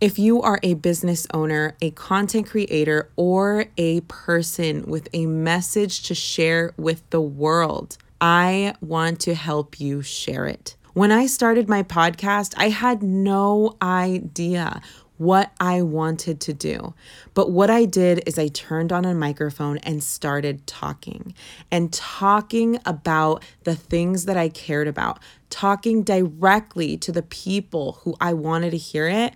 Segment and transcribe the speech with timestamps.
[0.00, 6.04] If you are a business owner, a content creator, or a person with a message
[6.04, 10.76] to share with the world, I want to help you share it.
[10.94, 14.82] When I started my podcast, I had no idea
[15.16, 16.94] what I wanted to do.
[17.34, 21.34] But what I did is I turned on a microphone and started talking
[21.72, 25.18] and talking about the things that I cared about,
[25.50, 29.34] talking directly to the people who I wanted to hear it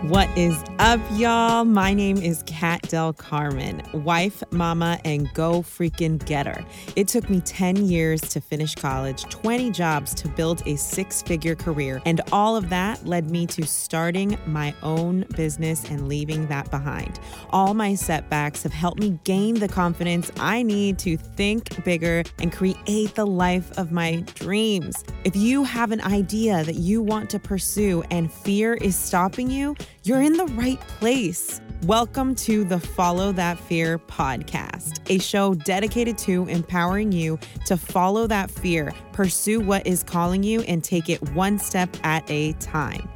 [0.09, 1.65] What is up, y'all?
[1.65, 6.63] My name is Kat Del Carmen, wife, mama, and go freaking getter.
[6.95, 11.55] It took me 10 years to finish college, 20 jobs to build a six figure
[11.55, 16.71] career, and all of that led me to starting my own business and leaving that
[16.71, 17.19] behind.
[17.49, 22.53] All my setbacks have helped me gain the confidence I need to think bigger and
[22.53, 25.03] create the life of my dreams.
[25.25, 29.75] If you have an idea that you want to pursue and fear is stopping you,
[30.05, 31.63] you're in the right place.
[31.85, 38.27] Welcome to the Follow That Fear podcast, a show dedicated to empowering you to follow
[38.27, 43.09] that fear, pursue what is calling you, and take it one step at a time.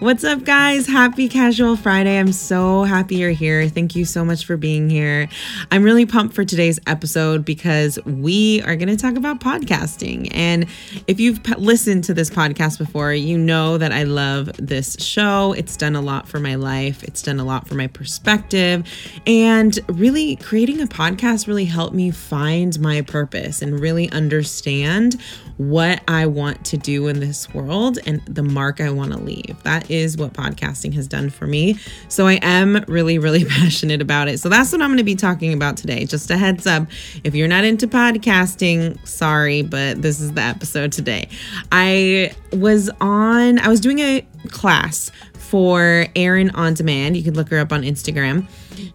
[0.00, 0.86] What's up, guys?
[0.86, 2.20] Happy Casual Friday.
[2.20, 3.68] I'm so happy you're here.
[3.68, 5.28] Thank you so much for being here.
[5.72, 10.28] I'm really pumped for today's episode because we are going to talk about podcasting.
[10.32, 10.66] And
[11.08, 15.52] if you've listened to this podcast before, you know that I love this show.
[15.54, 18.86] It's done a lot for my life, it's done a lot for my perspective.
[19.26, 25.20] And really, creating a podcast really helped me find my purpose and really understand
[25.58, 29.60] what I want to do in this world and the mark I want to leave.
[29.64, 31.78] That is what podcasting has done for me.
[32.08, 34.38] So I am really, really passionate about it.
[34.38, 36.04] So that's what I'm going to be talking about today.
[36.04, 36.86] Just a heads up
[37.24, 41.28] if you're not into podcasting, sorry, but this is the episode today.
[41.72, 47.16] I was on, I was doing a class for Erin on Demand.
[47.16, 48.46] You can look her up on Instagram.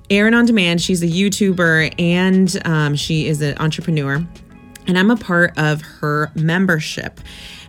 [0.09, 4.25] Erin on Demand, she's a YouTuber and um, she is an entrepreneur
[4.87, 7.19] and I'm a part of her membership.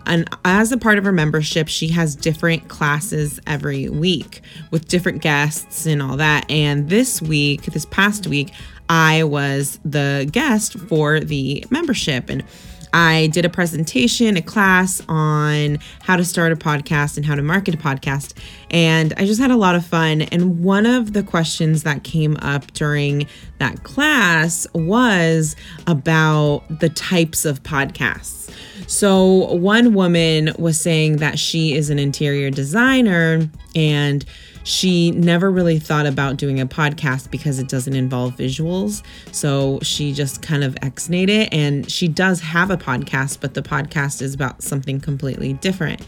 [0.07, 5.23] And as a part of her membership, she has different classes every week with different
[5.23, 6.51] guests and all that.
[6.51, 8.53] And this week, this past week,
[8.89, 12.29] I was the guest for the membership.
[12.29, 12.45] And
[12.95, 17.43] I did a presentation, a class on how to start a podcast and how to
[17.43, 18.35] market a podcast.
[18.71, 20.23] And I just had a lot of fun.
[20.23, 23.27] And one of the questions that came up during
[23.59, 25.57] that class was
[25.89, 28.53] about the types of podcasts.
[28.87, 34.25] So, one woman was saying that she is an interior designer and
[34.65, 39.03] she never really thought about doing a podcast because it doesn't involve visuals.
[39.33, 41.53] So she just kind of exnate it.
[41.53, 46.01] And she does have a podcast, but the podcast is about something completely different.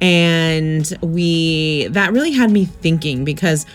[0.00, 3.66] And we, that really had me thinking because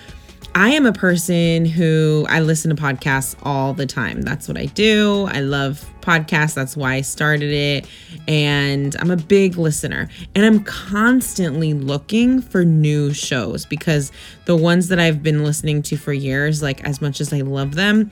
[0.56, 4.22] I am a person who I listen to podcasts all the time.
[4.22, 5.28] That's what I do.
[5.32, 6.54] I love podcasts.
[6.54, 7.88] That's why I started it.
[8.28, 10.10] And I'm a big listener.
[10.36, 14.12] And I'm constantly looking for new shows because
[14.46, 17.76] the ones that I've been listening to for years, like as much as I love
[17.76, 18.12] them,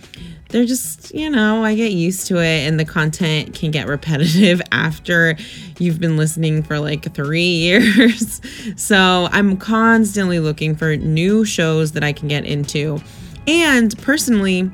[0.50, 4.62] they're just, you know, I get used to it and the content can get repetitive
[4.72, 5.38] after
[5.80, 8.42] you've been listening for like three years.
[8.76, 13.02] so I'm constantly looking for new shows that I can get into.
[13.48, 14.72] And personally,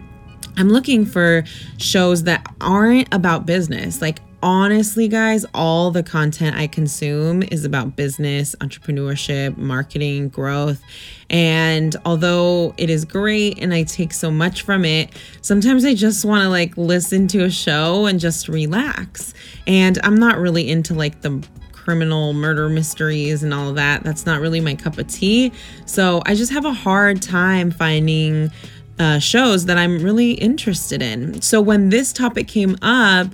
[0.58, 1.44] I'm looking for
[1.78, 4.02] shows that aren't about business.
[4.02, 10.82] Like, honestly, guys, all the content I consume is about business, entrepreneurship, marketing, growth.
[11.30, 15.12] And although it is great and I take so much from it,
[15.42, 19.34] sometimes I just want to like listen to a show and just relax.
[19.68, 24.04] And I'm not really into like the criminal murder mysteries and all that.
[24.04, 25.54] That's not really my cup of tea.
[25.86, 28.52] So I just have a hard time finding
[29.00, 31.42] uh, shows that I'm really interested in.
[31.42, 33.28] So when this topic came up,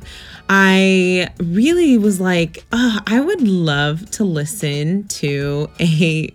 [0.50, 6.34] I really was like, oh, I would love to listen to a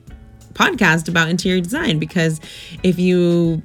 [0.58, 2.40] podcast about interior design because
[2.82, 3.62] if you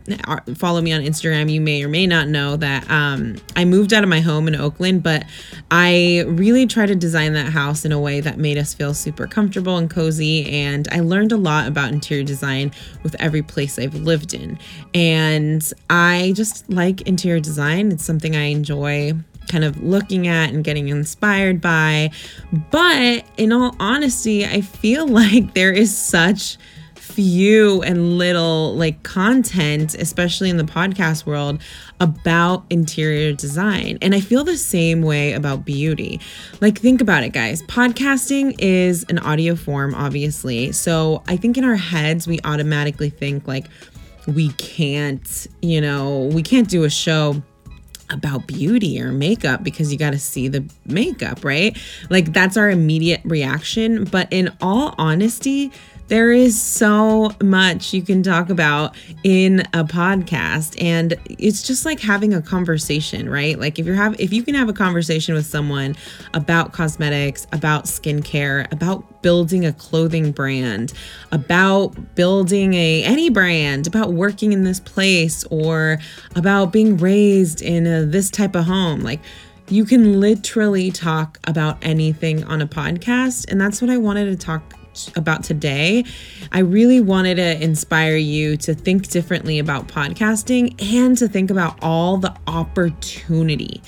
[0.56, 4.04] follow me on Instagram, you may or may not know that um, I moved out
[4.04, 5.26] of my home in Oakland, but
[5.72, 9.26] I really tried to design that house in a way that made us feel super
[9.26, 10.48] comfortable and cozy.
[10.52, 14.60] And I learned a lot about interior design with every place I've lived in.
[14.94, 19.14] And I just like interior design, it's something I enjoy
[19.48, 22.12] kind of looking at and getting inspired by.
[22.72, 26.58] But in all honesty, I feel like there is such
[27.14, 31.62] few and little like content, especially in the podcast world,
[32.00, 33.98] about interior design.
[34.02, 36.20] And I feel the same way about beauty.
[36.60, 37.62] Like, think about it, guys.
[37.64, 40.72] Podcasting is an audio form, obviously.
[40.72, 43.68] So I think in our heads, we automatically think like
[44.28, 47.42] we can't, you know, we can't do a show
[48.10, 51.78] about beauty or makeup because you got to see the makeup, right?
[52.10, 54.06] Like that's our immediate reaction.
[54.06, 55.72] But in all honesty,
[56.08, 62.00] there is so much you can talk about in a podcast and it's just like
[62.00, 63.58] having a conversation, right?
[63.58, 65.96] Like if you're have if you can have a conversation with someone
[66.34, 70.94] about cosmetics, about skincare, about building a clothing brand,
[71.32, 76.00] about building a any brand, about working in this place or
[76.36, 79.22] about being raised in a, this type of home, like
[79.70, 84.36] you can literally talk about anything on a podcast and that's what I wanted to
[84.36, 84.74] talk
[85.16, 86.06] about today,
[86.52, 91.78] I really wanted to inspire you to think differently about podcasting and to think about
[91.82, 93.82] all the opportunity,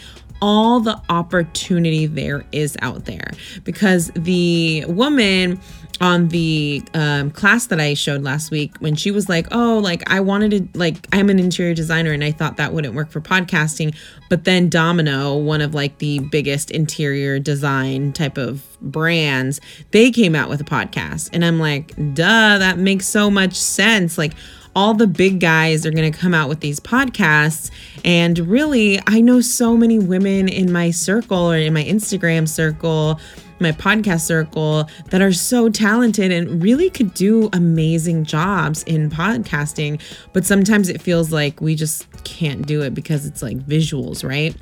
[0.45, 3.31] all the opportunity there is out there.
[3.63, 5.59] Because the woman
[6.01, 10.07] on the um, class that I showed last week when she was like, "Oh, like
[10.07, 13.21] I wanted to like I'm an interior designer and I thought that wouldn't work for
[13.21, 13.95] podcasting."
[14.29, 19.59] But then Domino, one of like the biggest interior design type of brands,
[19.91, 21.31] they came out with a podcast.
[21.33, 24.33] And I'm like, "Duh, that makes so much sense." Like
[24.75, 27.71] all the big guys are going to come out with these podcasts.
[28.03, 33.19] And really, I know so many women in my circle or in my Instagram circle
[33.59, 40.01] my podcast circle that are so talented and really could do amazing jobs in podcasting.
[40.33, 44.55] But sometimes it feels like we just can't do it because it's like visuals, right?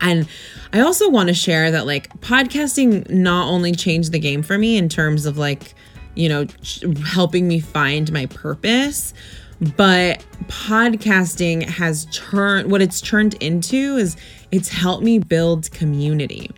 [0.00, 0.28] And
[0.72, 4.76] I also want to share that like podcasting not only changed the game for me
[4.76, 5.74] in terms of like,
[6.16, 6.46] you know,
[7.04, 9.14] helping me find my purpose,
[9.76, 14.16] but podcasting has turned what it's turned into is
[14.50, 16.50] it's helped me build community.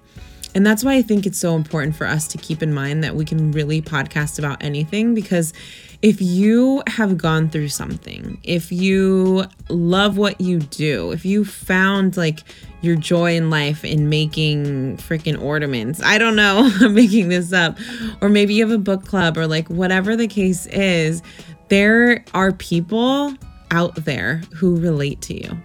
[0.55, 3.15] And that's why I think it's so important for us to keep in mind that
[3.15, 5.53] we can really podcast about anything because
[6.01, 12.17] if you have gone through something, if you love what you do, if you found
[12.17, 12.41] like
[12.83, 17.79] your joy in life in making freaking ornaments, I don't know, I'm making this up,
[18.21, 21.23] or maybe you have a book club or like whatever the case is,
[21.69, 23.35] there are people
[23.73, 25.59] out there who relate to you.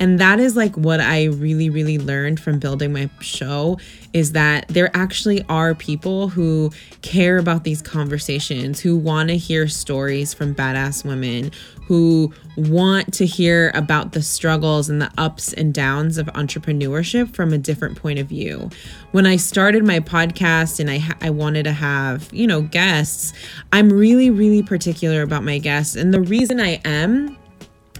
[0.00, 3.78] And that is like what I really, really learned from building my show
[4.12, 6.70] is that there actually are people who
[7.02, 11.50] care about these conversations, who want to hear stories from badass women,
[11.86, 17.52] who want to hear about the struggles and the ups and downs of entrepreneurship from
[17.52, 18.70] a different point of view.
[19.12, 23.32] When I started my podcast and I ha- I wanted to have, you know, guests,
[23.72, 27.36] I'm really really particular about my guests and the reason I am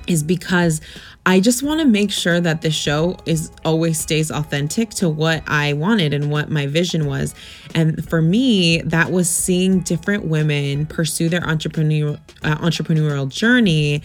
[0.06, 0.80] is because
[1.26, 5.42] I just want to make sure that the show is always stays authentic to what
[5.46, 7.34] I wanted and what my vision was.
[7.74, 14.02] And for me, that was seeing different women pursue their entrepreneurial uh, entrepreneurial journey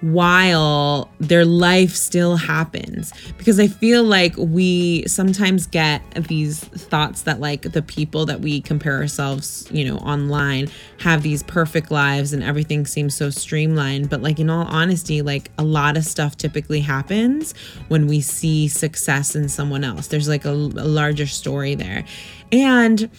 [0.00, 3.12] while their life still happens.
[3.36, 8.60] Because i feel like we sometimes get these thoughts that like the people that we
[8.60, 10.68] compare ourselves you know online
[11.00, 14.10] have these perfect lives and everything seems so streamlined.
[14.10, 17.54] But like in all honesty like a lot of stuff typically happens
[17.88, 20.08] when we see success in someone else.
[20.08, 22.04] There's like a, a larger story there.
[22.52, 23.10] And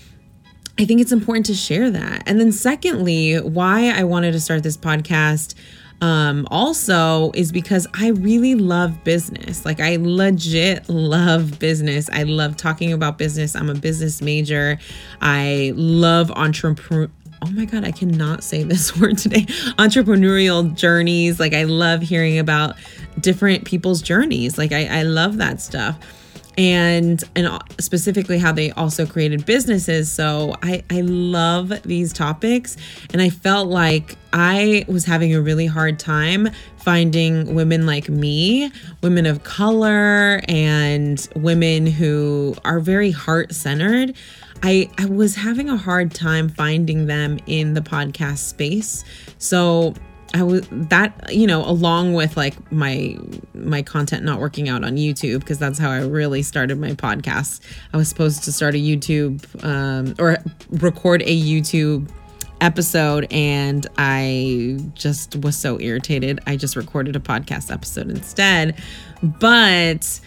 [0.80, 2.24] I think it's important to share that.
[2.26, 5.54] And then, secondly, why I wanted to start this podcast
[6.02, 9.66] um, also is because I really love business.
[9.66, 12.10] Like, I legit love business.
[12.12, 13.56] I love talking about business.
[13.56, 14.80] I'm a business major.
[15.22, 17.10] I love entrepreneur.
[17.42, 19.42] Oh my God, I cannot say this word today.
[19.78, 21.40] Entrepreneurial journeys.
[21.40, 22.76] Like, I love hearing about
[23.20, 24.58] different people's journeys.
[24.58, 25.98] Like, I, I love that stuff
[26.60, 30.12] and and specifically how they also created businesses.
[30.12, 32.76] So i i love these topics.
[33.14, 38.72] And i felt like i was having a really hard time finding women like me
[39.02, 44.16] women of color and women who are very heart centered
[44.62, 49.06] I, I was having a hard time finding them in the podcast space.
[49.38, 49.94] So
[50.34, 53.18] I was that you know along with like my
[53.54, 57.62] my content not working out on YouTube because that's how I really started my podcast.
[57.94, 60.38] I was supposed to start a YouTube um, or
[60.70, 62.10] record a YouTube
[62.62, 66.40] episode and I just was so irritated.
[66.46, 68.76] I just recorded a podcast episode instead.
[69.24, 70.20] But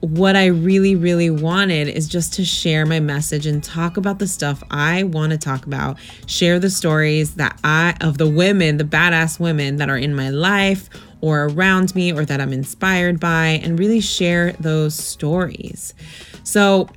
[0.00, 4.26] what I really, really wanted is just to share my message and talk about the
[4.26, 8.84] stuff I want to talk about, share the stories that I, of the women, the
[8.84, 10.88] badass women that are in my life
[11.20, 15.92] or around me or that I'm inspired by, and really share those stories.
[16.44, 16.88] So,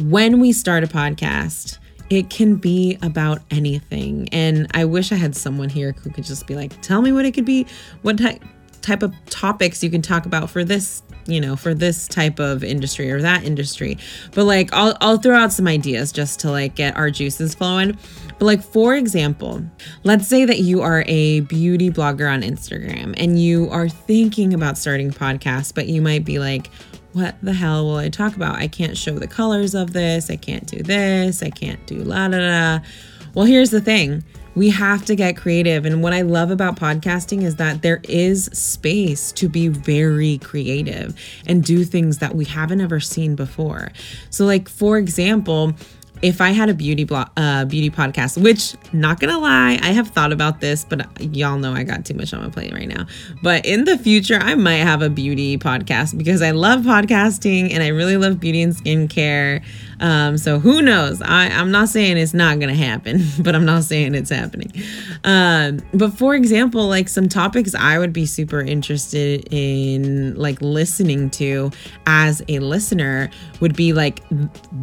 [0.00, 1.78] when we start a podcast,
[2.10, 4.28] it can be about anything.
[4.30, 7.24] And I wish I had someone here who could just be like, tell me what
[7.24, 7.66] it could be,
[8.02, 8.42] what type
[8.80, 12.64] type of topics you can talk about for this you know for this type of
[12.64, 13.98] industry or that industry
[14.32, 17.96] but like I'll, I'll throw out some ideas just to like get our juices flowing
[18.38, 19.62] but like for example
[20.04, 24.78] let's say that you are a beauty blogger on instagram and you are thinking about
[24.78, 26.70] starting a podcast but you might be like
[27.12, 28.56] what the hell will I talk about?
[28.56, 30.30] I can't show the colors of this.
[30.30, 31.42] I can't do this.
[31.42, 32.84] I can't do la da da.
[33.34, 34.24] Well, here's the thing
[34.58, 35.86] we have to get creative.
[35.86, 41.14] And what I love about podcasting is that there is space to be very creative
[41.46, 43.92] and do things that we haven't ever seen before.
[44.30, 45.74] So, like, for example,
[46.22, 50.08] if I had a beauty blog, uh, beauty podcast, which not gonna lie, I have
[50.08, 53.06] thought about this, but y'all know I got too much on my plate right now.
[53.42, 57.82] But in the future, I might have a beauty podcast because I love podcasting and
[57.82, 59.62] I really love beauty and skincare.
[60.00, 61.20] Um, so who knows?
[61.22, 64.72] I, I'm not saying it's not gonna happen, but I'm not saying it's happening.
[65.24, 71.30] Um, but for example, like some topics I would be super interested in like listening
[71.30, 71.70] to
[72.06, 74.22] as a listener would be like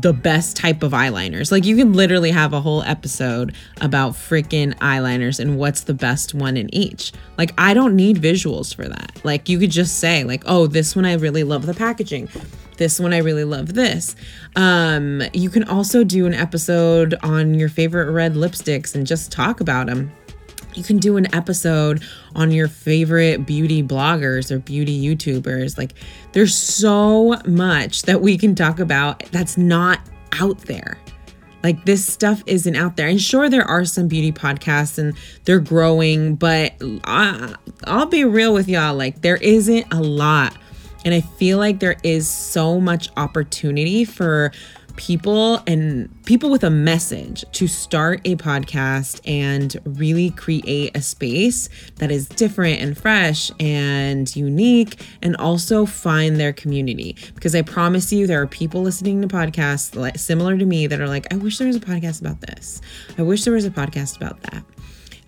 [0.01, 1.51] the best type of eyeliners.
[1.51, 6.33] Like you can literally have a whole episode about freaking eyeliners and what's the best
[6.33, 7.11] one in each.
[7.37, 9.19] Like I don't need visuals for that.
[9.23, 12.29] Like you could just say like, "Oh, this one I really love the packaging."
[12.77, 14.15] This one I really love this.
[14.55, 19.61] Um, you can also do an episode on your favorite red lipsticks and just talk
[19.61, 20.11] about them.
[20.73, 22.03] You can do an episode
[22.35, 25.77] on your favorite beauty bloggers or beauty YouTubers.
[25.77, 25.93] Like,
[26.33, 29.99] there's so much that we can talk about that's not
[30.33, 30.97] out there.
[31.63, 33.07] Like, this stuff isn't out there.
[33.07, 36.73] And sure, there are some beauty podcasts and they're growing, but
[37.05, 37.55] I,
[37.85, 38.95] I'll be real with y'all.
[38.95, 40.57] Like, there isn't a lot
[41.05, 44.51] and I feel like there is so much opportunity for
[44.95, 51.69] people and people with a message to start a podcast and really create a space
[51.95, 57.15] that is different and fresh and unique and also find their community.
[57.35, 61.07] Because i promise you there are people listening to podcasts similar to me that are
[61.07, 62.81] like i wish there was a podcast about this.
[63.17, 64.63] I wish there was a podcast about that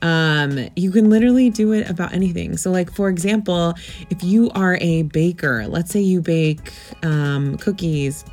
[0.01, 2.57] um, you can literally do it about anything.
[2.57, 3.73] So, like, for example,
[4.09, 6.71] if you are a baker, let's say you bake
[7.03, 8.23] um, cookies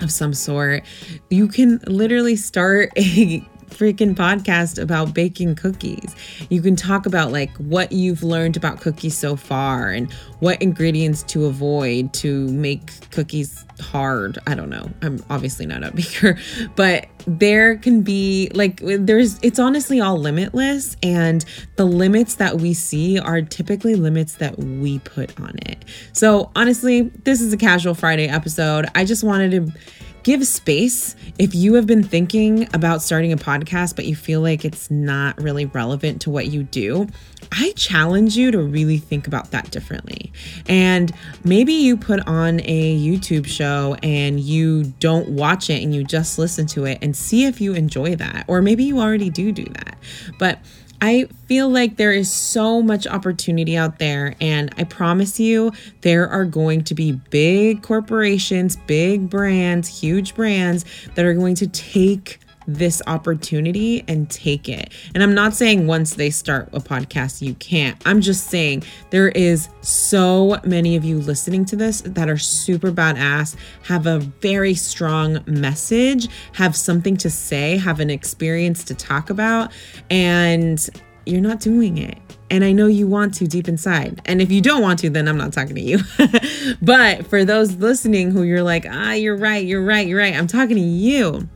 [0.00, 0.82] of some sort,
[1.30, 3.44] you can literally start a
[3.74, 6.14] freaking podcast about baking cookies.
[6.48, 11.22] You can talk about like what you've learned about cookies so far and what ingredients
[11.24, 14.38] to avoid to make cookies hard.
[14.46, 14.88] I don't know.
[15.02, 16.38] I'm obviously not a baker,
[16.76, 21.44] but there can be like there's it's honestly all limitless and
[21.76, 25.84] the limits that we see are typically limits that we put on it.
[26.12, 28.86] So honestly, this is a casual Friday episode.
[28.94, 29.78] I just wanted to
[30.24, 31.14] give space.
[31.38, 35.40] If you have been thinking about starting a podcast, but you feel like it's not
[35.40, 37.06] really relevant to what you do,
[37.52, 40.32] I challenge you to really think about that differently.
[40.66, 41.12] And
[41.44, 46.38] maybe you put on a YouTube show and you don't watch it and you just
[46.38, 48.44] listen to it and see if you enjoy that.
[48.48, 49.98] Or maybe you already do do that.
[50.38, 50.58] But
[51.00, 56.28] I feel like there is so much opportunity out there, and I promise you, there
[56.28, 60.84] are going to be big corporations, big brands, huge brands
[61.14, 64.92] that are going to take this opportunity and take it.
[65.14, 68.00] And I'm not saying once they start a podcast, you can't.
[68.06, 72.90] I'm just saying there is so many of you listening to this that are super
[72.90, 79.30] badass, have a very strong message, have something to say, have an experience to talk
[79.30, 79.72] about,
[80.10, 80.88] and
[81.26, 82.18] you're not doing it.
[82.50, 84.20] And I know you want to deep inside.
[84.26, 85.98] And if you don't want to, then I'm not talking to you.
[86.82, 90.46] but for those listening who you're like, ah, you're right, you're right, you're right, I'm
[90.46, 91.48] talking to you.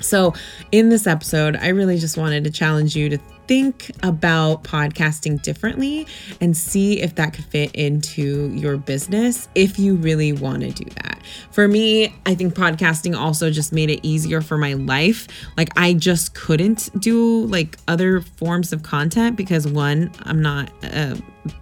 [0.00, 0.34] So,
[0.72, 6.06] in this episode, I really just wanted to challenge you to think about podcasting differently
[6.40, 10.84] and see if that could fit into your business if you really want to do
[11.02, 11.18] that.
[11.50, 15.26] For me, I think podcasting also just made it easier for my life.
[15.56, 21.16] Like I just couldn't do like other forms of content because one, I'm not uh,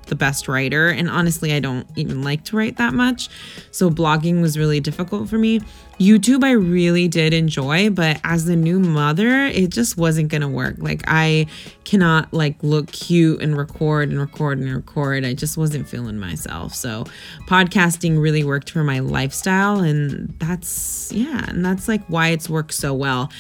[0.06, 3.28] the best writer and honestly, I don't even like to write that much.
[3.70, 5.60] So blogging was really difficult for me.
[5.98, 10.74] YouTube, I really did enjoy, but as a new mother, it just wasn't gonna work.
[10.78, 11.46] Like, I
[11.86, 15.24] cannot like look cute and record and record and record.
[15.24, 16.74] I just wasn't feeling myself.
[16.74, 17.04] So,
[17.46, 22.74] podcasting really worked for my lifestyle, and that's yeah, and that's like why it's worked
[22.74, 23.32] so well.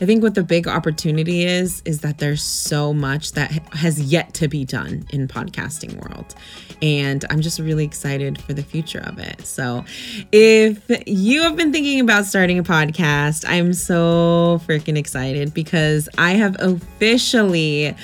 [0.00, 4.34] I think what the big opportunity is is that there's so much that has yet
[4.34, 6.34] to be done in podcasting world,
[6.82, 9.46] and I'm just really excited for the future of it.
[9.46, 9.84] So,
[10.30, 16.32] if you have been thinking about starting a podcast, I'm so freaking excited because I
[16.32, 17.94] have officially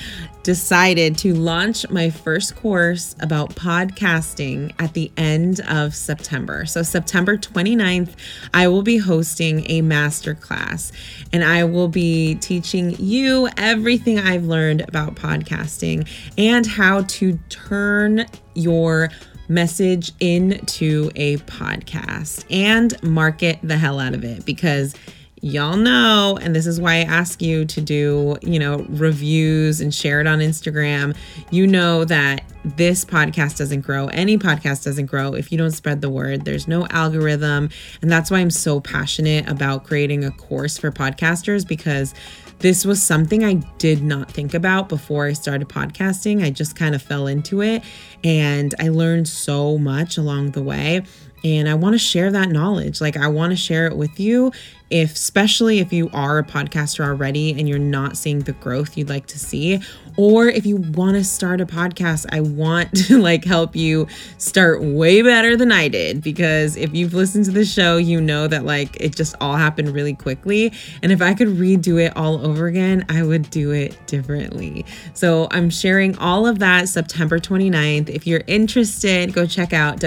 [0.43, 6.65] decided to launch my first course about podcasting at the end of September.
[6.65, 8.15] So, September 29th,
[8.53, 10.93] I will be hosting a masterclass
[11.33, 18.25] and I will be teaching you everything I've learned about podcasting and how to turn
[18.55, 19.09] your
[19.49, 24.93] message into a podcast and market the hell out of it because
[25.41, 29.93] y'all know and this is why I ask you to do, you know, reviews and
[29.93, 31.15] share it on Instagram.
[31.49, 34.07] You know that this podcast doesn't grow.
[34.07, 36.45] Any podcast doesn't grow if you don't spread the word.
[36.45, 37.69] There's no algorithm,
[38.01, 42.13] and that's why I'm so passionate about creating a course for podcasters because
[42.59, 46.43] this was something I did not think about before I started podcasting.
[46.43, 47.83] I just kind of fell into it
[48.23, 51.03] and I learned so much along the way.
[51.43, 53.01] And I want to share that knowledge.
[53.01, 54.51] Like, I want to share it with you.
[54.89, 59.09] If especially if you are a podcaster already and you're not seeing the growth you'd
[59.09, 59.79] like to see
[60.17, 64.07] or if you want to start a podcast i want to like help you
[64.39, 68.47] start way better than i did because if you've listened to the show you know
[68.47, 70.73] that like it just all happened really quickly.
[71.03, 74.85] And if i could redo it all over again i would do it differently.
[75.13, 79.99] So i'm sharing all of that september 29th if you're interested go check out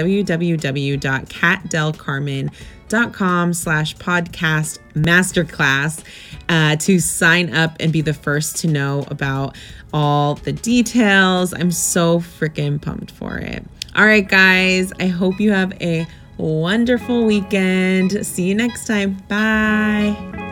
[1.25, 2.73] www.catdelcarmen.com
[3.11, 6.03] com slash podcast masterclass
[6.49, 9.55] uh, to sign up and be the first to know about
[9.93, 11.53] all the details.
[11.53, 13.63] I'm so freaking pumped for it.
[13.95, 16.07] All right, guys, I hope you have a
[16.37, 18.25] wonderful weekend.
[18.25, 19.17] See you next time.
[19.27, 20.49] Bye.